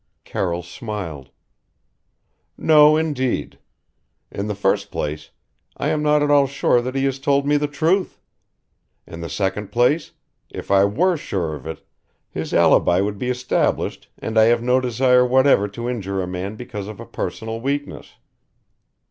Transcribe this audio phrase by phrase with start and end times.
[0.23, 1.29] Carroll smiled.
[2.57, 3.59] "No indeed.
[4.31, 5.29] In the first place,
[5.77, 8.19] I am not at all sure that he has told me the truth.
[9.05, 10.09] In the second place,
[10.49, 11.85] if I were sure of it
[12.31, 16.55] his alibi would be established and I have no desire whatever to injure a man
[16.55, 18.13] because of a personal weakness."